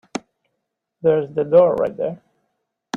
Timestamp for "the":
1.35-1.43